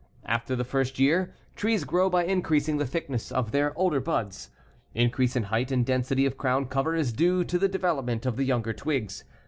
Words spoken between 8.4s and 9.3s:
younger twigs.